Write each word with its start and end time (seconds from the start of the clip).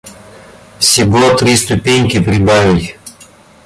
Всего 0.79 1.35
три 1.35 1.55
ступеньки 1.55 2.19
прибавить. 2.19 2.95